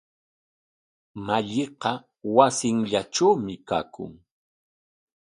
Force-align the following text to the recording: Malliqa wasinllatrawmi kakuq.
Malliqa 1.25 1.91
wasinllatrawmi 2.35 3.53
kakuq. 3.67 4.13